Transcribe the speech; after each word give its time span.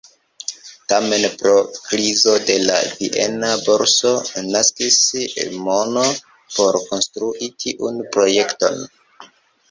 Tamen 0.91 1.25
pro 1.39 1.49
krizo 1.87 2.31
de 2.45 2.53
la 2.69 2.77
viena 3.01 3.51
borso, 3.67 4.13
mankis 4.55 4.97
mono 5.67 6.05
por 6.57 6.79
konstrui 6.87 7.51
tiun 7.65 8.01
projekton. 8.17 8.81